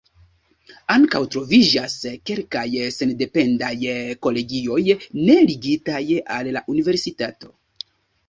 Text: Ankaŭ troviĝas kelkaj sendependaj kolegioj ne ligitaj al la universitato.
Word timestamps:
Ankaŭ 0.93 1.19
troviĝas 1.33 1.97
kelkaj 2.29 2.63
sendependaj 2.95 3.71
kolegioj 4.27 4.79
ne 5.01 5.35
ligitaj 5.51 6.01
al 6.37 6.49
la 6.57 6.65
universitato. 6.77 7.53